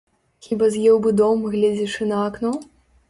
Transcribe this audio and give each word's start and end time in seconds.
Хіба 0.47 0.69
з'еў 0.75 0.97
бы 1.03 1.13
дом, 1.21 1.45
гледзячы 1.57 2.09
на 2.13 2.17
акно? 2.31 2.55